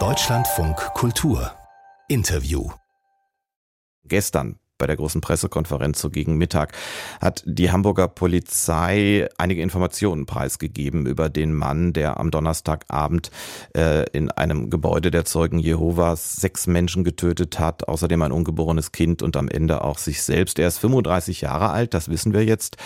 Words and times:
Deutschlandfunk 0.00 0.76
Kultur. 0.94 1.54
Interview. 2.08 2.68
Gestern 4.02 4.58
bei 4.84 4.88
der 4.88 4.96
großen 4.96 5.22
Pressekonferenz 5.22 5.98
so 5.98 6.10
gegen 6.10 6.36
Mittag 6.36 6.74
hat 7.18 7.42
die 7.46 7.72
Hamburger 7.72 8.06
Polizei 8.06 9.26
einige 9.38 9.62
Informationen 9.62 10.26
preisgegeben 10.26 11.06
über 11.06 11.30
den 11.30 11.54
Mann, 11.54 11.94
der 11.94 12.20
am 12.20 12.30
Donnerstagabend 12.30 13.30
äh, 13.74 14.04
in 14.10 14.30
einem 14.30 14.68
Gebäude 14.68 15.10
der 15.10 15.24
Zeugen 15.24 15.58
Jehovas 15.58 16.36
sechs 16.36 16.66
Menschen 16.66 17.02
getötet 17.02 17.58
hat, 17.58 17.88
außerdem 17.88 18.20
ein 18.20 18.32
ungeborenes 18.32 18.92
Kind 18.92 19.22
und 19.22 19.38
am 19.38 19.48
Ende 19.48 19.82
auch 19.82 19.96
sich 19.96 20.22
selbst. 20.22 20.58
Er 20.58 20.68
ist 20.68 20.76
35 20.80 21.40
Jahre 21.40 21.70
alt, 21.70 21.94
das 21.94 22.10
wissen 22.10 22.34
wir 22.34 22.44
jetzt. 22.44 22.76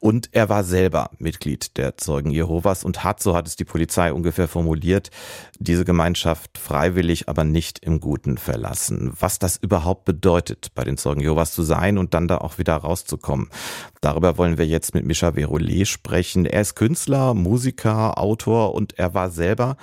Und 0.00 0.30
er 0.32 0.48
war 0.48 0.64
selber 0.64 1.10
Mitglied 1.18 1.76
der 1.76 1.98
Zeugen 1.98 2.30
Jehovas 2.30 2.82
und 2.82 3.04
hat, 3.04 3.22
so 3.22 3.36
hat 3.36 3.46
es 3.46 3.56
die 3.56 3.64
Polizei 3.64 4.12
ungefähr 4.12 4.48
formuliert, 4.48 5.10
diese 5.58 5.84
Gemeinschaft 5.84 6.56
freiwillig, 6.56 7.28
aber 7.28 7.44
nicht 7.44 7.78
im 7.80 8.00
Guten 8.00 8.38
verlassen. 8.38 9.12
Was 9.20 9.38
das 9.38 9.58
überhaupt 9.58 10.06
bedeutet 10.06 10.70
bei 10.74 10.84
den 10.84 10.96
Zeugen 10.96 11.20
Jehovas, 11.20 11.41
Jehovas 11.42 11.52
zu 11.52 11.62
sein 11.62 11.98
und 11.98 12.14
dann 12.14 12.28
da 12.28 12.38
auch 12.38 12.58
wieder 12.58 12.76
rauszukommen. 12.76 13.48
Darüber 14.00 14.38
wollen 14.38 14.58
wir 14.58 14.66
jetzt 14.66 14.94
mit 14.94 15.04
Mischa 15.04 15.30
Verolé 15.30 15.86
sprechen. 15.86 16.46
Er 16.46 16.60
ist 16.60 16.74
Künstler, 16.74 17.34
Musiker, 17.34 18.18
Autor 18.18 18.74
und 18.74 18.98
er 18.98 19.14
war 19.14 19.30
selber 19.30 19.76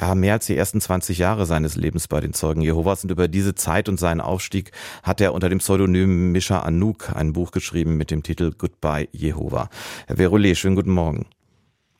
ja, 0.00 0.14
mehr 0.14 0.34
als 0.34 0.46
die 0.46 0.56
ersten 0.56 0.80
20 0.80 1.18
Jahre 1.18 1.46
seines 1.46 1.76
Lebens 1.76 2.08
bei 2.08 2.20
den 2.20 2.32
Zeugen 2.32 2.62
Jehovas 2.62 3.04
und 3.04 3.10
über 3.10 3.28
diese 3.28 3.54
Zeit 3.54 3.88
und 3.88 3.98
seinen 3.98 4.20
Aufstieg 4.20 4.72
hat 5.02 5.20
er 5.20 5.34
unter 5.34 5.48
dem 5.48 5.58
Pseudonym 5.58 6.32
Mischa 6.32 6.60
Anouk 6.60 7.14
ein 7.14 7.32
Buch 7.32 7.50
geschrieben 7.50 7.96
mit 7.96 8.10
dem 8.10 8.22
Titel 8.22 8.52
Goodbye 8.56 9.08
Jehova. 9.12 9.68
Herr 10.06 10.16
Verolé, 10.16 10.54
schönen 10.54 10.76
guten 10.76 10.92
Morgen. 10.92 11.26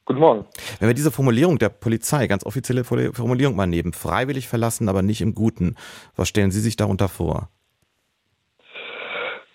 Guten 0.07 0.21
Morgen. 0.21 0.45
Wenn 0.79 0.89
wir 0.89 0.95
diese 0.95 1.11
Formulierung 1.11 1.59
der 1.59 1.69
Polizei, 1.69 2.27
ganz 2.27 2.45
offizielle 2.45 2.85
Formulierung 2.85 3.55
mal 3.55 3.67
nehmen, 3.67 3.93
freiwillig 3.93 4.49
verlassen, 4.49 4.89
aber 4.89 5.03
nicht 5.03 5.21
im 5.21 5.35
Guten, 5.35 5.77
was 6.17 6.29
stellen 6.29 6.51
Sie 6.51 6.61
sich 6.61 6.77
darunter 6.77 7.09
vor? 7.09 7.49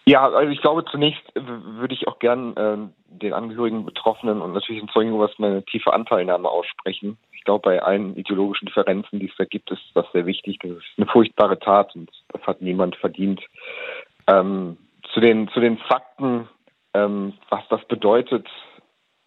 Ja, 0.08 0.30
also 0.30 0.52
ich 0.52 0.61
glaube, 0.61 0.86
zunächst 0.86 1.23
würde 1.34 1.95
ich 1.95 2.08
auch 2.08 2.20
gern 2.20 2.56
äh, 2.56 2.78
den 3.08 3.34
Angehörigen 3.34 3.86
Betroffenen 3.86 4.39
und 4.42 4.53
natürlich 4.53 4.81
den 4.81 4.89
Zeugen 4.89 5.17
was 5.17 5.31
meine 5.39 5.64
tiefe 5.66 5.94
Anteilnahme 5.94 6.47
aussprechen. 6.47 7.17
Ich 7.34 7.44
glaube, 7.44 7.64
bei 7.64 7.81
allen 7.81 8.16
ideologischen 8.16 8.67
Differenzen, 8.67 9.20
die 9.20 9.30
es 9.30 9.36
da 9.38 9.45
gibt, 9.45 9.72
ist 9.72 9.81
das 9.95 10.06
sehr 10.14 10.28
wichtig. 10.28 10.59
Das 10.62 10.72
ist 10.72 10.84
eine 10.97 11.08
furchtbare 11.08 11.58
Tat 11.58 11.95
und 11.95 12.12
das 12.30 12.42
hat 12.44 12.62
niemand 12.62 12.95
verdient. 12.97 13.42
Ähm, 14.28 14.78
zu 15.12 15.20
den 15.20 15.47
zu 15.50 15.59
den 15.59 15.80
Fakten, 15.80 16.50
ähm, 16.94 17.34
was 17.50 17.67
das 17.69 17.84
bedeutet, 17.86 18.47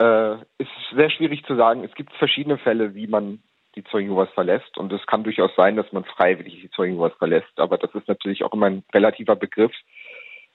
äh, 0.00 0.34
ist 0.58 0.70
sehr 0.94 1.10
schwierig 1.10 1.44
zu 1.44 1.56
sagen. 1.56 1.82
Es 1.82 1.94
gibt 1.94 2.12
verschiedene 2.14 2.56
Fälle, 2.56 2.94
wie 2.94 3.08
man 3.08 3.42
die 3.74 3.84
Zeugen 3.84 4.10
Jehovas 4.10 4.30
verlässt 4.30 4.78
und 4.78 4.92
es 4.92 5.04
kann 5.06 5.24
durchaus 5.24 5.50
sein, 5.56 5.76
dass 5.76 5.90
man 5.92 6.04
freiwillig 6.04 6.60
die 6.60 6.70
Zeugen 6.70 6.94
Jehovas 6.94 7.14
verlässt. 7.18 7.58
Aber 7.58 7.78
das 7.78 7.92
ist 7.94 8.06
natürlich 8.06 8.44
auch 8.44 8.52
immer 8.52 8.66
ein 8.66 8.84
relativer 8.94 9.34
Begriff 9.34 9.72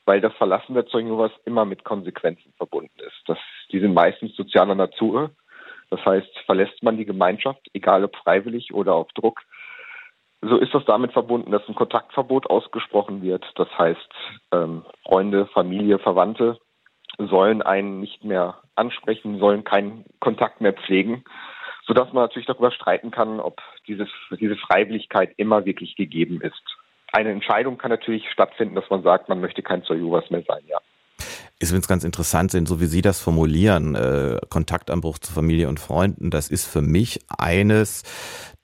weil 0.06 0.22
das 0.22 0.34
Verlassen 0.34 0.74
der 0.74 0.86
Zeugen 0.86 1.08
Jehovas 1.08 1.32
immer 1.46 1.66
mit 1.66 1.84
Konsequenzen 1.84 2.54
verbunden 2.58 3.00
ist. 3.00 3.22
Das, 3.28 3.38
die 3.72 3.80
sind 3.80 3.94
meistens 3.94 4.36
sozialer 4.36 4.76
Natur. 4.76 5.32
Das 5.90 6.04
heißt, 6.06 6.40
verlässt 6.46 6.82
man 6.84 6.98
die 6.98 7.06
Gemeinschaft, 7.06 7.62
egal 7.74 8.04
ob 8.04 8.16
freiwillig 8.18 8.74
oder 8.74 8.96
auf 8.96 9.12
Druck, 9.14 9.42
so 10.42 10.58
ist 10.58 10.74
das 10.74 10.84
damit 10.86 11.14
verbunden, 11.14 11.52
dass 11.52 11.68
ein 11.70 11.76
Kontaktverbot 11.76 12.50
ausgesprochen 12.50 13.22
wird. 13.22 13.46
Das 13.56 13.70
heißt, 13.78 14.14
ähm, 14.52 14.84
Freunde, 15.04 15.46
Familie, 15.48 16.00
Verwandte 16.00 16.58
sollen 17.18 17.62
einen 17.62 18.02
nicht 18.02 18.26
mehr 18.26 18.60
ansprechen, 18.76 19.40
sollen 19.40 19.64
keinen 19.64 20.04
Kontakt 20.20 20.60
mehr 20.60 20.74
pflegen, 20.74 21.24
sodass 21.86 22.12
man 22.12 22.24
natürlich 22.24 22.48
darüber 22.48 22.72
streiten 22.72 23.12
kann, 23.12 23.40
ob 23.40 23.62
dieses, 23.88 24.10
diese 24.38 24.58
Freiwilligkeit 24.58 25.34
immer 25.38 25.66
wirklich 25.66 25.96
gegeben 25.96 26.42
ist 26.42 26.78
eine 27.14 27.32
Entscheidung 27.32 27.78
kann 27.78 27.92
natürlich 27.92 28.30
stattfinden, 28.32 28.76
dass 28.76 28.90
man 28.90 29.04
sagt, 29.04 29.30
man 29.30 29.40
möchte 29.40 29.62
kein 29.62 29.84
Jehovas 29.84 30.30
mehr 30.30 30.44
sein, 30.48 30.64
ja. 30.68 30.80
Ich 31.60 31.70
finde 31.70 31.82
es 31.82 31.88
ganz 31.88 32.04
interessant, 32.04 32.52
sind, 32.52 32.68
so 32.68 32.82
wie 32.82 32.88
Sie 32.88 33.02
das 33.02 33.22
formulieren, 33.22 33.96
äh, 33.96 34.40
Kontaktanbruch 34.50 35.20
zu 35.20 35.32
Familie 35.32 35.70
und 35.70 35.80
Freunden, 35.80 36.30
das 36.30 36.50
ist 36.50 36.66
für 36.66 36.82
mich 36.82 37.22
eines 37.30 38.04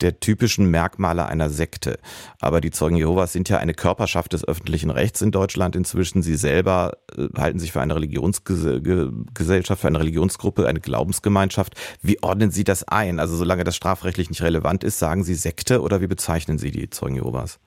der 0.02 0.20
typischen 0.20 0.66
Merkmale 0.70 1.28
einer 1.28 1.50
Sekte. 1.50 2.00
Aber 2.42 2.60
die 2.60 2.72
Zeugen 2.72 2.98
Jehovas 2.98 3.32
sind 3.32 3.48
ja 3.48 3.58
eine 3.58 3.74
Körperschaft 3.74 4.34
des 4.34 4.46
öffentlichen 4.46 4.90
Rechts 4.90 5.22
in 5.22 5.32
Deutschland 5.32 5.78
inzwischen. 5.78 6.24
Sie 6.24 6.36
selber 6.36 6.98
äh, 7.16 7.28
halten 7.38 7.60
sich 7.60 7.72
für 7.72 7.80
eine 7.80 7.96
Religionsgesellschaft, 7.96 9.82
für 9.82 9.88
eine 9.88 10.00
Religionsgruppe, 10.00 10.68
eine 10.68 10.82
Glaubensgemeinschaft. 10.82 11.76
Wie 12.02 12.22
ordnen 12.22 12.52
Sie 12.52 12.66
das 12.66 12.86
ein? 12.86 13.20
Also 13.20 13.38
solange 13.38 13.64
das 13.64 13.78
strafrechtlich 13.78 14.30
nicht 14.30 14.42
relevant 14.42 14.84
ist, 14.84 15.00
sagen 15.00 15.24
Sie 15.24 15.36
Sekte 15.36 15.82
oder 15.82 16.02
wie 16.02 16.08
bezeichnen 16.08 16.58
Sie 16.58 16.72
die 16.72 16.90
Zeugen 16.90 17.16
Jehovas? 17.16 17.60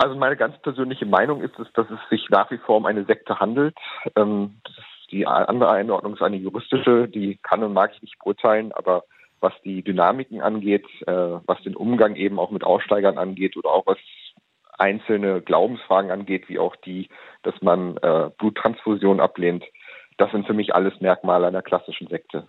Also 0.00 0.14
meine 0.16 0.38
ganz 0.38 0.56
persönliche 0.62 1.04
Meinung 1.04 1.42
ist 1.42 1.58
es, 1.58 1.70
dass 1.74 1.86
es 1.90 1.98
sich 2.08 2.30
nach 2.30 2.50
wie 2.50 2.56
vor 2.56 2.78
um 2.78 2.86
eine 2.86 3.04
Sekte 3.04 3.38
handelt. 3.38 3.76
Ähm, 4.16 4.62
die 5.10 5.26
andere 5.26 5.72
Einordnung 5.72 6.14
ist 6.14 6.22
eine 6.22 6.38
juristische, 6.38 7.06
die 7.06 7.36
kann 7.42 7.62
und 7.62 7.74
mag 7.74 7.92
ich 7.94 8.00
nicht 8.00 8.18
beurteilen, 8.18 8.72
aber 8.72 9.04
was 9.40 9.52
die 9.62 9.82
Dynamiken 9.82 10.40
angeht, 10.40 10.86
äh, 11.06 11.12
was 11.44 11.60
den 11.64 11.76
Umgang 11.76 12.16
eben 12.16 12.38
auch 12.38 12.50
mit 12.50 12.64
Aussteigern 12.64 13.18
angeht 13.18 13.58
oder 13.58 13.68
auch 13.68 13.84
was 13.84 13.98
einzelne 14.78 15.42
Glaubensfragen 15.42 16.10
angeht, 16.10 16.48
wie 16.48 16.58
auch 16.58 16.76
die, 16.76 17.10
dass 17.42 17.60
man 17.60 17.98
äh, 17.98 18.30
Bluttransfusion 18.38 19.20
ablehnt, 19.20 19.66
das 20.16 20.30
sind 20.30 20.46
für 20.46 20.54
mich 20.54 20.74
alles 20.74 20.98
Merkmale 21.02 21.46
einer 21.46 21.60
klassischen 21.60 22.06
Sekte. 22.06 22.48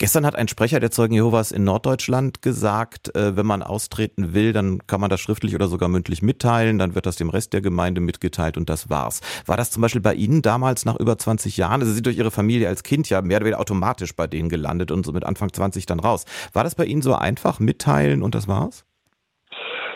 Gestern 0.00 0.24
hat 0.24 0.34
ein 0.34 0.48
Sprecher 0.48 0.80
der 0.80 0.90
Zeugen 0.90 1.12
Jehovas 1.12 1.52
in 1.52 1.64
Norddeutschland 1.64 2.40
gesagt, 2.40 3.14
äh, 3.14 3.36
wenn 3.36 3.44
man 3.44 3.62
austreten 3.62 4.32
will, 4.32 4.54
dann 4.54 4.86
kann 4.86 4.98
man 4.98 5.10
das 5.10 5.20
schriftlich 5.20 5.54
oder 5.54 5.68
sogar 5.68 5.90
mündlich 5.90 6.22
mitteilen, 6.22 6.78
dann 6.78 6.94
wird 6.94 7.04
das 7.04 7.16
dem 7.16 7.28
Rest 7.28 7.52
der 7.52 7.60
Gemeinde 7.60 8.00
mitgeteilt 8.00 8.56
und 8.56 8.70
das 8.70 8.88
war's. 8.88 9.20
War 9.44 9.58
das 9.58 9.70
zum 9.70 9.82
Beispiel 9.82 10.00
bei 10.00 10.14
Ihnen 10.14 10.40
damals 10.40 10.86
nach 10.86 10.96
über 10.96 11.18
20 11.18 11.58
Jahren? 11.58 11.82
Also 11.82 11.88
Sie 11.88 11.96
sind 11.96 12.06
durch 12.06 12.16
Ihre 12.16 12.30
Familie 12.30 12.68
als 12.68 12.82
Kind 12.82 13.10
ja 13.10 13.20
mehr 13.20 13.36
oder 13.36 13.44
weniger 13.44 13.60
automatisch 13.60 14.16
bei 14.16 14.26
denen 14.26 14.48
gelandet 14.48 14.90
und 14.90 15.04
so 15.04 15.12
mit 15.12 15.26
Anfang 15.26 15.52
20 15.52 15.84
dann 15.84 16.00
raus. 16.00 16.24
War 16.54 16.64
das 16.64 16.76
bei 16.76 16.86
Ihnen 16.86 17.02
so 17.02 17.14
einfach, 17.14 17.60
mitteilen 17.60 18.22
und 18.22 18.34
das 18.34 18.48
war's? 18.48 18.86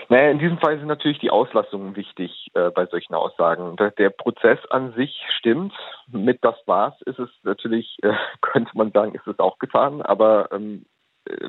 Naja, 0.09 0.31
in 0.31 0.39
diesem 0.39 0.59
Fall 0.59 0.79
sind 0.79 0.87
natürlich 0.87 1.19
die 1.19 1.31
Auslassungen 1.31 1.97
wichtig 1.97 2.51
äh, 2.55 2.71
bei 2.71 2.87
solchen 2.87 3.15
Aussagen. 3.15 3.77
Der, 3.77 3.91
der, 3.91 4.11
Prozess 4.11 4.59
an 4.71 4.93
sich 4.93 5.19
stimmt. 5.39 5.73
Mit 6.09 6.45
das 6.45 6.57
war's 6.67 7.01
ist 7.03 7.19
es 7.19 7.31
natürlich, 7.43 7.99
äh, 8.03 8.13
könnte 8.41 8.71
man 8.75 8.93
sagen, 8.93 9.15
ist 9.15 9.27
es 9.27 9.39
auch 9.39 9.59
getan, 9.59 10.03
aber 10.03 10.51
ähm, 10.53 10.85
äh, 11.27 11.49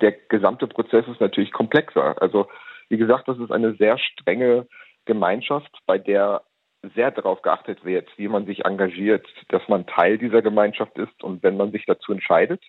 der 0.00 0.12
gesamte 0.12 0.66
Prozess 0.66 1.06
ist 1.08 1.20
natürlich 1.20 1.52
komplexer. 1.52 2.20
Also 2.20 2.48
wie 2.88 2.96
gesagt, 2.96 3.28
das 3.28 3.38
ist 3.38 3.52
eine 3.52 3.74
sehr 3.74 3.98
strenge 3.98 4.66
Gemeinschaft, 5.04 5.70
bei 5.86 5.98
der 5.98 6.42
sehr 6.94 7.10
darauf 7.10 7.42
geachtet 7.42 7.84
wird, 7.84 8.08
wie 8.16 8.28
man 8.28 8.46
sich 8.46 8.64
engagiert, 8.64 9.26
dass 9.48 9.62
man 9.68 9.86
Teil 9.86 10.18
dieser 10.18 10.42
Gemeinschaft 10.42 10.96
ist 10.98 11.22
und 11.22 11.42
wenn 11.42 11.56
man 11.56 11.72
sich 11.72 11.84
dazu 11.86 12.12
entscheidet, 12.12 12.62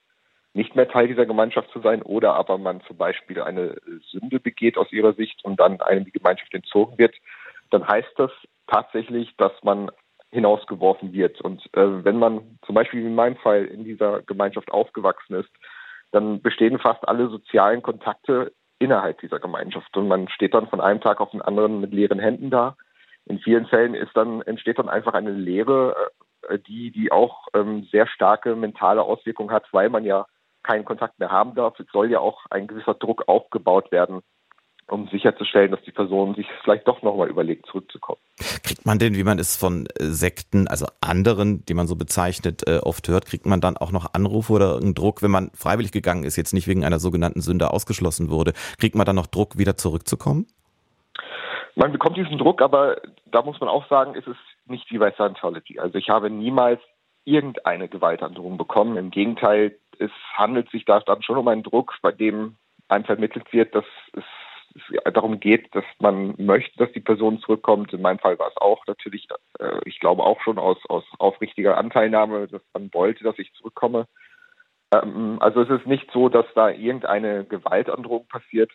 nicht 0.53 0.75
mehr 0.75 0.89
Teil 0.89 1.07
dieser 1.07 1.25
Gemeinschaft 1.25 1.71
zu 1.71 1.79
sein 1.79 2.01
oder 2.01 2.33
aber 2.33 2.57
man 2.57 2.81
zum 2.81 2.97
Beispiel 2.97 3.41
eine 3.41 3.77
Sünde 4.09 4.39
begeht 4.39 4.77
aus 4.77 4.91
ihrer 4.91 5.13
Sicht 5.13 5.43
und 5.45 5.59
dann 5.59 5.81
einem 5.81 6.05
die 6.05 6.11
Gemeinschaft 6.11 6.53
entzogen 6.53 6.97
wird, 6.97 7.15
dann 7.69 7.87
heißt 7.87 8.11
das 8.17 8.31
tatsächlich, 8.67 9.33
dass 9.37 9.53
man 9.63 9.91
hinausgeworfen 10.31 11.13
wird. 11.13 11.41
Und 11.41 11.61
äh, 11.73 12.03
wenn 12.03 12.17
man 12.17 12.57
zum 12.65 12.75
Beispiel 12.75 13.01
in 13.01 13.15
meinem 13.15 13.37
Fall 13.37 13.65
in 13.65 13.83
dieser 13.83 14.21
Gemeinschaft 14.21 14.71
aufgewachsen 14.71 15.35
ist, 15.35 15.49
dann 16.11 16.41
bestehen 16.41 16.79
fast 16.79 17.07
alle 17.07 17.29
sozialen 17.29 17.81
Kontakte 17.81 18.51
innerhalb 18.79 19.19
dieser 19.21 19.39
Gemeinschaft. 19.39 19.95
Und 19.95 20.07
man 20.07 20.27
steht 20.29 20.53
dann 20.53 20.67
von 20.67 20.81
einem 20.81 21.01
Tag 21.01 21.21
auf 21.21 21.31
den 21.31 21.41
anderen 21.41 21.79
mit 21.79 21.93
leeren 21.93 22.19
Händen 22.19 22.49
da. 22.49 22.75
In 23.25 23.39
vielen 23.39 23.67
Fällen 23.67 23.93
ist 23.93 24.15
dann, 24.15 24.41
entsteht 24.41 24.79
dann 24.79 24.89
einfach 24.89 25.13
eine 25.13 25.31
Leere, 25.31 25.95
äh, 26.47 26.59
die, 26.59 26.91
die 26.91 27.11
auch 27.11 27.47
ähm, 27.53 27.87
sehr 27.91 28.07
starke 28.07 28.55
mentale 28.55 29.03
Auswirkungen 29.03 29.51
hat, 29.51 29.65
weil 29.71 29.89
man 29.89 30.03
ja 30.03 30.25
keinen 30.63 30.85
Kontakt 30.85 31.19
mehr 31.19 31.31
haben 31.31 31.55
darf. 31.55 31.79
Es 31.79 31.87
soll 31.91 32.11
ja 32.11 32.19
auch 32.19 32.45
ein 32.49 32.67
gewisser 32.67 32.93
Druck 32.93 33.27
aufgebaut 33.27 33.91
werden, 33.91 34.21
um 34.87 35.07
sicherzustellen, 35.07 35.71
dass 35.71 35.81
die 35.83 35.91
Person 35.91 36.35
sich 36.35 36.47
vielleicht 36.63 36.87
doch 36.87 37.01
nochmal 37.01 37.29
überlegt, 37.29 37.65
zurückzukommen. 37.67 38.19
Kriegt 38.63 38.85
man 38.85 38.99
denn, 38.99 39.15
wie 39.15 39.23
man 39.23 39.39
es 39.39 39.55
von 39.55 39.87
äh, 39.97 40.05
Sekten, 40.05 40.67
also 40.67 40.85
anderen, 40.99 41.65
die 41.65 41.73
man 41.73 41.87
so 41.87 41.95
bezeichnet, 41.95 42.67
äh, 42.67 42.79
oft 42.79 43.07
hört, 43.07 43.25
kriegt 43.25 43.45
man 43.45 43.61
dann 43.61 43.77
auch 43.77 43.91
noch 43.91 44.13
Anrufe 44.13 44.53
oder 44.53 44.65
irgendeinen 44.73 44.95
Druck, 44.95 45.21
wenn 45.21 45.31
man 45.31 45.51
freiwillig 45.53 45.91
gegangen 45.91 46.23
ist, 46.23 46.35
jetzt 46.35 46.53
nicht 46.53 46.67
wegen 46.67 46.83
einer 46.83 46.99
sogenannten 46.99 47.41
Sünde 47.41 47.71
ausgeschlossen 47.71 48.29
wurde, 48.29 48.53
kriegt 48.79 48.95
man 48.95 49.05
dann 49.05 49.15
noch 49.15 49.27
Druck, 49.27 49.57
wieder 49.57 49.77
zurückzukommen? 49.77 50.47
Man 51.75 51.91
bekommt 51.93 52.17
diesen 52.17 52.37
Druck, 52.37 52.61
aber 52.61 52.97
da 53.25 53.41
muss 53.43 53.59
man 53.61 53.69
auch 53.69 53.87
sagen, 53.87 54.15
ist 54.15 54.27
es 54.27 54.35
nicht 54.65 54.91
wie 54.91 54.97
bei 54.97 55.11
Scientology. 55.11 55.79
Also 55.79 55.97
ich 55.97 56.09
habe 56.09 56.29
niemals 56.29 56.81
irgendeine 57.23 57.87
Gewaltandrohung 57.87 58.57
bekommen. 58.57 58.97
Im 58.97 59.11
Gegenteil, 59.11 59.77
es 60.01 60.11
handelt 60.33 60.69
sich 60.71 60.85
da 60.85 60.99
dann 60.99 61.21
schon 61.21 61.37
um 61.37 61.47
einen 61.47 61.63
Druck, 61.63 61.93
bei 62.01 62.11
dem 62.11 62.57
einem 62.87 63.05
vermittelt 63.05 63.51
wird, 63.53 63.73
dass 63.73 63.85
es 64.13 64.23
darum 65.13 65.39
geht, 65.39 65.73
dass 65.75 65.83
man 65.99 66.33
möchte, 66.37 66.77
dass 66.77 66.91
die 66.93 67.01
Person 67.01 67.39
zurückkommt. 67.39 67.93
In 67.93 68.01
meinem 68.01 68.19
Fall 68.19 68.39
war 68.39 68.47
es 68.47 68.57
auch 68.57 68.85
natürlich, 68.87 69.27
äh, 69.59 69.79
ich 69.85 69.99
glaube 69.99 70.23
auch 70.23 70.41
schon 70.41 70.57
aus, 70.57 70.77
aus 70.87 71.03
aufrichtiger 71.19 71.77
Anteilnahme, 71.77 72.47
dass 72.47 72.61
man 72.73 72.93
wollte, 72.93 73.23
dass 73.23 73.37
ich 73.39 73.53
zurückkomme. 73.53 74.07
Ähm, 74.93 75.37
also 75.41 75.61
es 75.61 75.69
ist 75.69 75.87
nicht 75.87 76.09
so, 76.11 76.29
dass 76.29 76.45
da 76.55 76.69
irgendeine 76.69 77.45
Gewaltandrohung 77.45 78.27
passiert. 78.27 78.71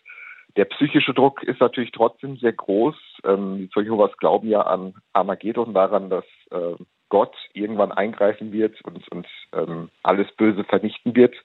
Der 0.55 0.65
psychische 0.65 1.13
Druck 1.13 1.43
ist 1.43 1.59
natürlich 1.59 1.91
trotzdem 1.91 2.37
sehr 2.37 2.53
groß. 2.53 2.95
Ähm, 3.23 3.57
die 3.57 3.69
Zeugen 3.69 3.87
Jehovas 3.87 4.15
glauben 4.17 4.47
ja 4.47 4.61
an 4.61 4.95
Armageddon, 5.13 5.73
daran, 5.73 6.09
dass 6.09 6.25
äh, 6.51 6.75
Gott 7.09 7.35
irgendwann 7.53 7.91
eingreifen 7.91 8.51
wird 8.51 8.81
und, 8.81 9.07
und 9.09 9.27
ähm, 9.53 9.89
alles 10.03 10.27
Böse 10.35 10.63
vernichten 10.63 11.15
wird. 11.15 11.35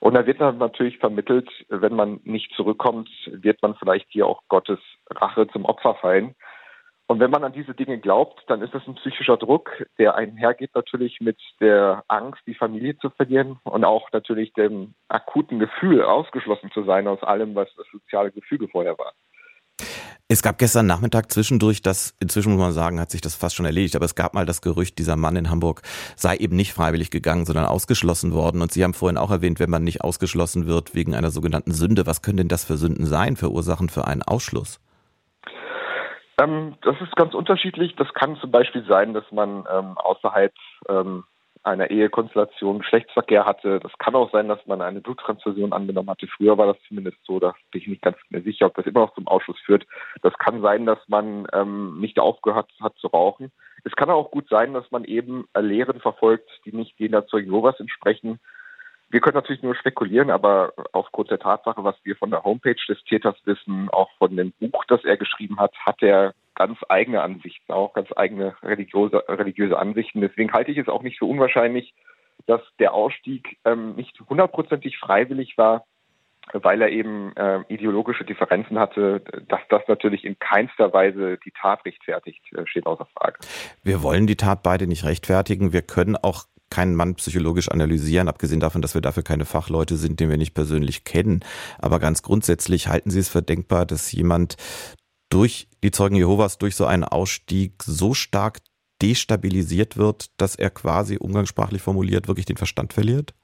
Und 0.00 0.14
da 0.14 0.26
wird 0.26 0.40
dann 0.40 0.58
natürlich 0.58 0.98
vermittelt, 0.98 1.48
wenn 1.68 1.94
man 1.94 2.20
nicht 2.24 2.52
zurückkommt, 2.54 3.08
wird 3.26 3.62
man 3.62 3.74
vielleicht 3.76 4.06
hier 4.10 4.26
auch 4.26 4.42
Gottes 4.48 4.78
Rache 5.10 5.48
zum 5.48 5.64
Opfer 5.64 5.94
fallen. 5.94 6.34
Und 7.08 7.20
wenn 7.20 7.30
man 7.30 7.44
an 7.44 7.52
diese 7.52 7.72
Dinge 7.72 7.98
glaubt, 7.98 8.42
dann 8.48 8.62
ist 8.62 8.74
das 8.74 8.86
ein 8.86 8.96
psychischer 8.96 9.36
Druck, 9.36 9.86
der 9.96 10.16
einhergeht 10.16 10.74
natürlich 10.74 11.20
mit 11.20 11.38
der 11.60 12.02
Angst, 12.08 12.42
die 12.46 12.54
Familie 12.54 12.98
zu 12.98 13.10
verlieren 13.10 13.60
und 13.62 13.84
auch 13.84 14.10
natürlich 14.12 14.52
dem 14.54 14.94
akuten 15.08 15.60
Gefühl, 15.60 16.02
ausgeschlossen 16.02 16.72
zu 16.72 16.82
sein 16.82 17.06
aus 17.06 17.22
allem, 17.22 17.54
was 17.54 17.68
das 17.76 17.86
soziale 17.92 18.32
Gefüge 18.32 18.66
vorher 18.66 18.98
war. 18.98 19.12
Es 20.28 20.42
gab 20.42 20.58
gestern 20.58 20.86
Nachmittag 20.86 21.30
zwischendurch, 21.30 21.82
das 21.82 22.16
inzwischen 22.18 22.50
muss 22.50 22.60
man 22.60 22.72
sagen, 22.72 22.98
hat 22.98 23.12
sich 23.12 23.20
das 23.20 23.36
fast 23.36 23.54
schon 23.54 23.64
erledigt, 23.64 23.94
aber 23.94 24.06
es 24.06 24.16
gab 24.16 24.34
mal 24.34 24.44
das 24.44 24.60
Gerücht, 24.60 24.98
dieser 24.98 25.14
Mann 25.14 25.36
in 25.36 25.50
Hamburg 25.50 25.82
sei 26.16 26.34
eben 26.38 26.56
nicht 26.56 26.72
freiwillig 26.72 27.12
gegangen, 27.12 27.46
sondern 27.46 27.64
ausgeschlossen 27.66 28.32
worden. 28.32 28.60
Und 28.60 28.72
Sie 28.72 28.82
haben 28.82 28.92
vorhin 28.92 29.18
auch 29.18 29.30
erwähnt, 29.30 29.60
wenn 29.60 29.70
man 29.70 29.84
nicht 29.84 30.00
ausgeschlossen 30.00 30.66
wird 30.66 30.96
wegen 30.96 31.14
einer 31.14 31.30
sogenannten 31.30 31.70
Sünde, 31.70 32.06
was 32.06 32.22
können 32.22 32.38
denn 32.38 32.48
das 32.48 32.64
für 32.64 32.76
Sünden 32.76 33.06
sein, 33.06 33.36
für 33.36 33.52
Ursachen 33.52 33.88
für 33.88 34.08
einen 34.08 34.24
Ausschluss? 34.24 34.80
Ähm, 36.40 36.74
das 36.82 36.96
ist 37.00 37.14
ganz 37.14 37.32
unterschiedlich. 37.32 37.94
Das 37.94 38.12
kann 38.12 38.36
zum 38.40 38.50
Beispiel 38.50 38.84
sein, 38.88 39.14
dass 39.14 39.30
man 39.30 39.64
ähm, 39.72 39.96
außerhalb 39.96 40.52
ähm, 40.88 41.22
einer 41.66 41.90
Ehekonstellation 41.90 42.78
Geschlechtsverkehr 42.78 43.44
hatte. 43.44 43.80
Das 43.80 43.92
kann 43.98 44.14
auch 44.14 44.30
sein, 44.30 44.48
dass 44.48 44.64
man 44.66 44.80
eine 44.80 45.00
Bluttransfusion 45.00 45.72
angenommen 45.72 46.10
hatte. 46.10 46.28
Früher 46.28 46.56
war 46.56 46.66
das 46.66 46.76
zumindest 46.86 47.18
so, 47.24 47.40
da 47.40 47.54
bin 47.72 47.82
ich 47.82 47.88
nicht 47.88 48.02
ganz 48.02 48.16
sicher, 48.30 48.66
ob 48.66 48.74
das 48.74 48.86
immer 48.86 49.00
noch 49.00 49.14
zum 49.14 49.26
Ausschuss 49.26 49.58
führt. 49.64 49.86
Das 50.22 50.32
kann 50.38 50.62
sein, 50.62 50.86
dass 50.86 50.98
man 51.08 51.46
ähm, 51.52 51.98
nicht 52.00 52.20
aufgehört 52.20 52.70
hat 52.80 52.96
zu 52.98 53.08
rauchen. 53.08 53.50
Es 53.84 53.96
kann 53.96 54.10
auch 54.10 54.30
gut 54.30 54.48
sein, 54.48 54.74
dass 54.74 54.90
man 54.90 55.04
eben 55.04 55.48
Lehren 55.58 56.00
verfolgt, 56.00 56.48
die 56.64 56.72
nicht 56.72 56.98
denen 56.98 57.12
der 57.12 57.26
Zeugen 57.26 57.50
Jehovas 57.50 57.80
entsprechen. 57.80 58.38
Wir 59.08 59.20
können 59.20 59.36
natürlich 59.36 59.62
nur 59.62 59.74
spekulieren, 59.74 60.30
aber 60.30 60.72
aufgrund 60.92 61.30
der 61.30 61.38
Tatsache, 61.38 61.82
was 61.84 61.96
wir 62.02 62.16
von 62.16 62.30
der 62.30 62.42
Homepage 62.44 62.74
des 62.88 63.02
Täters 63.04 63.36
wissen, 63.44 63.88
auch 63.90 64.10
von 64.18 64.36
dem 64.36 64.52
Buch, 64.52 64.84
das 64.86 65.04
er 65.04 65.16
geschrieben 65.16 65.58
hat, 65.58 65.74
hat 65.84 66.02
er 66.02 66.34
ganz 66.56 66.78
eigene 66.88 67.22
Ansichten, 67.22 67.72
auch 67.72 67.92
ganz 67.92 68.08
eigene 68.16 68.56
religiöse, 68.62 69.22
religiöse 69.28 69.78
Ansichten. 69.78 70.20
Deswegen 70.20 70.52
halte 70.52 70.72
ich 70.72 70.78
es 70.78 70.88
auch 70.88 71.02
nicht 71.02 71.18
für 71.18 71.26
unwahrscheinlich, 71.26 71.94
dass 72.46 72.60
der 72.80 72.94
Ausstieg 72.94 73.58
ähm, 73.64 73.94
nicht 73.94 74.18
hundertprozentig 74.28 74.98
freiwillig 74.98 75.56
war, 75.56 75.84
weil 76.52 76.80
er 76.80 76.90
eben 76.90 77.34
äh, 77.36 77.60
ideologische 77.68 78.24
Differenzen 78.24 78.78
hatte, 78.78 79.20
dass 79.48 79.60
das 79.68 79.82
natürlich 79.88 80.24
in 80.24 80.38
keinster 80.38 80.92
Weise 80.92 81.38
die 81.44 81.50
Tat 81.50 81.84
rechtfertigt, 81.84 82.40
äh, 82.52 82.66
steht 82.66 82.86
außer 82.86 83.06
Frage. 83.16 83.38
Wir 83.82 84.02
wollen 84.02 84.26
die 84.26 84.36
Tat 84.36 84.62
beide 84.62 84.86
nicht 84.86 85.04
rechtfertigen. 85.04 85.72
Wir 85.72 85.82
können 85.82 86.16
auch 86.16 86.44
keinen 86.70 86.94
Mann 86.94 87.14
psychologisch 87.16 87.68
analysieren, 87.68 88.28
abgesehen 88.28 88.60
davon, 88.60 88.82
dass 88.82 88.94
wir 88.94 89.00
dafür 89.00 89.22
keine 89.22 89.44
Fachleute 89.44 89.96
sind, 89.96 90.20
den 90.20 90.30
wir 90.30 90.36
nicht 90.36 90.54
persönlich 90.54 91.04
kennen. 91.04 91.40
Aber 91.78 91.98
ganz 91.98 92.22
grundsätzlich 92.22 92.88
halten 92.88 93.10
Sie 93.10 93.20
es 93.20 93.28
für 93.28 93.42
denkbar, 93.42 93.86
dass 93.86 94.10
jemand 94.12 94.56
durch 95.28 95.68
die 95.82 95.90
Zeugen 95.90 96.16
Jehovas, 96.16 96.58
durch 96.58 96.76
so 96.76 96.86
einen 96.86 97.04
Ausstieg 97.04 97.82
so 97.82 98.14
stark 98.14 98.58
destabilisiert 99.02 99.96
wird, 99.96 100.40
dass 100.40 100.56
er 100.56 100.70
quasi 100.70 101.18
umgangssprachlich 101.18 101.82
formuliert 101.82 102.28
wirklich 102.28 102.46
den 102.46 102.56
Verstand 102.56 102.92
verliert? 102.92 103.34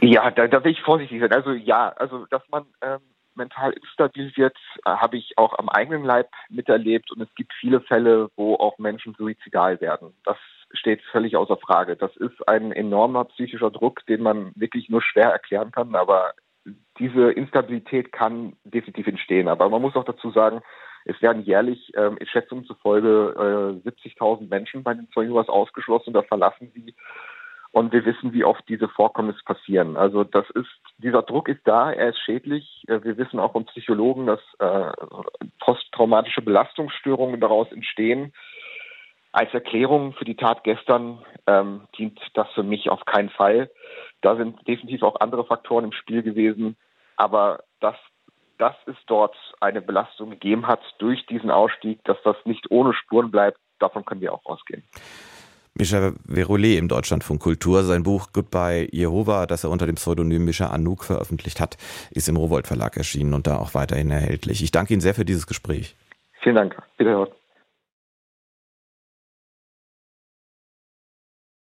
Ja, 0.00 0.30
da, 0.30 0.46
da 0.46 0.64
will 0.64 0.72
ich 0.72 0.80
vorsichtig 0.80 1.20
sein. 1.20 1.32
Also 1.32 1.52
ja, 1.52 1.88
also 1.90 2.26
dass 2.26 2.42
man 2.50 2.64
ähm, 2.80 3.00
mental 3.34 3.72
instabil 3.72 4.32
wird, 4.36 4.56
äh, 4.84 4.90
habe 4.90 5.16
ich 5.16 5.36
auch 5.36 5.58
am 5.58 5.68
eigenen 5.68 6.04
Leib 6.04 6.30
miterlebt 6.48 7.10
und 7.12 7.20
es 7.20 7.34
gibt 7.34 7.52
viele 7.60 7.80
Fälle, 7.80 8.30
wo 8.36 8.54
auch 8.54 8.78
Menschen 8.78 9.14
suizidal 9.14 9.80
werden. 9.80 10.14
Das 10.24 10.38
steht 10.72 11.02
völlig 11.12 11.36
außer 11.36 11.56
Frage. 11.56 11.96
Das 11.96 12.16
ist 12.16 12.48
ein 12.48 12.72
enormer 12.72 13.24
psychischer 13.26 13.70
Druck, 13.70 14.04
den 14.06 14.22
man 14.22 14.52
wirklich 14.56 14.88
nur 14.88 15.02
schwer 15.02 15.30
erklären 15.30 15.70
kann, 15.70 15.94
aber 15.94 16.34
diese 16.98 17.32
Instabilität 17.32 18.12
kann 18.12 18.56
definitiv 18.64 19.06
entstehen. 19.06 19.48
Aber 19.48 19.68
man 19.68 19.82
muss 19.82 19.96
auch 19.96 20.04
dazu 20.04 20.30
sagen, 20.30 20.62
es 21.04 21.20
werden 21.20 21.42
jährlich 21.44 21.92
ähm, 21.96 22.18
Schätzungen 22.24 22.64
zufolge 22.64 23.82
äh, 23.84 23.88
70.000 23.88 24.48
Menschen 24.48 24.82
bei 24.82 24.94
den 24.94 25.08
Zeugen 25.10 25.36
ausgeschlossen 25.36 26.10
oder 26.10 26.22
verlassen 26.22 26.72
sie. 26.74 26.94
Und 27.72 27.92
wir 27.92 28.04
wissen, 28.04 28.32
wie 28.32 28.44
oft 28.44 28.62
diese 28.68 28.88
Vorkommnisse 28.88 29.40
passieren. 29.44 29.96
Also 29.96 30.22
das 30.22 30.48
ist, 30.50 30.70
dieser 30.98 31.22
Druck 31.22 31.48
ist 31.48 31.62
da, 31.64 31.90
er 31.90 32.10
ist 32.10 32.20
schädlich. 32.20 32.84
Äh, 32.86 33.02
wir 33.02 33.18
wissen 33.18 33.40
auch 33.40 33.52
von 33.52 33.66
Psychologen, 33.66 34.26
dass 34.26 34.40
äh, 34.60 34.92
posttraumatische 35.58 36.40
Belastungsstörungen 36.40 37.40
daraus 37.40 37.70
entstehen. 37.72 38.32
Als 39.32 39.52
Erklärung 39.52 40.12
für 40.12 40.24
die 40.24 40.36
Tat 40.36 40.62
gestern 40.62 41.18
ähm, 41.48 41.82
dient 41.98 42.20
das 42.34 42.48
für 42.52 42.62
mich 42.62 42.88
auf 42.88 43.04
keinen 43.04 43.30
Fall. 43.30 43.68
Da 44.20 44.36
sind 44.36 44.66
definitiv 44.68 45.02
auch 45.02 45.20
andere 45.20 45.44
Faktoren 45.44 45.84
im 45.86 45.92
Spiel 45.92 46.22
gewesen. 46.22 46.76
Aber 47.16 47.64
dass, 47.80 47.96
dass 48.58 48.74
es 48.86 48.96
dort 49.06 49.36
eine 49.60 49.82
Belastung 49.82 50.30
gegeben 50.30 50.66
hat 50.66 50.80
durch 50.98 51.24
diesen 51.26 51.50
Ausstieg, 51.50 52.02
dass 52.04 52.16
das 52.24 52.36
nicht 52.44 52.70
ohne 52.70 52.94
Spuren 52.94 53.30
bleibt, 53.30 53.58
davon 53.78 54.04
können 54.04 54.20
wir 54.20 54.32
auch 54.32 54.44
ausgehen. 54.44 54.82
Michel 55.76 56.14
Verollet 56.28 56.78
im 56.78 56.86
Deutschlandfunk 56.86 57.42
Kultur. 57.42 57.82
Sein 57.82 58.04
Buch 58.04 58.28
Goodbye 58.32 58.88
Jehova, 58.92 59.46
das 59.46 59.64
er 59.64 59.70
unter 59.70 59.86
dem 59.86 59.96
Pseudonym 59.96 60.44
Mischa 60.44 60.68
Anouk 60.68 61.02
veröffentlicht 61.02 61.58
hat, 61.60 61.76
ist 62.12 62.28
im 62.28 62.36
Rowold 62.36 62.68
Verlag 62.68 62.96
erschienen 62.96 63.34
und 63.34 63.48
da 63.48 63.56
auch 63.56 63.74
weiterhin 63.74 64.10
erhältlich. 64.10 64.62
Ich 64.62 64.70
danke 64.70 64.92
Ihnen 64.94 65.00
sehr 65.00 65.14
für 65.14 65.24
dieses 65.24 65.48
Gespräch. 65.48 65.96
Vielen 66.42 66.54
Dank. 66.54 66.80
Wiederhören. 66.96 67.30